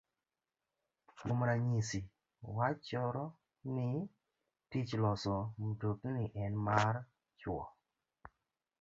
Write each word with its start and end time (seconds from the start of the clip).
Kuom 1.17 1.39
ranyisi, 1.49 1.99
wachoro 2.57 3.25
ni 3.75 3.87
tich 4.69 4.91
loso 5.03 5.35
mtokni 5.65 6.23
en 6.43 6.53
mar 6.67 6.95
chwo. 7.39 7.59